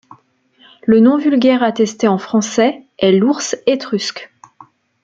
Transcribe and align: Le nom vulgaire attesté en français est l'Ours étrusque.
Le 0.83 0.99
nom 0.99 1.19
vulgaire 1.19 1.61
attesté 1.61 2.07
en 2.07 2.17
français 2.17 2.83
est 2.97 3.11
l'Ours 3.11 3.55
étrusque. 3.67 4.31